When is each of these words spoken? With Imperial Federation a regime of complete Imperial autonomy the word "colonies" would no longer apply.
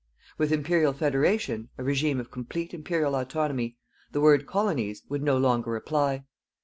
With 0.39 0.51
Imperial 0.51 0.93
Federation 0.93 1.69
a 1.77 1.83
regime 1.83 2.19
of 2.19 2.31
complete 2.31 2.73
Imperial 2.73 3.13
autonomy 3.15 3.77
the 4.11 4.19
word 4.19 4.47
"colonies" 4.47 5.03
would 5.09 5.21
no 5.21 5.37
longer 5.37 5.75
apply. 5.75 6.25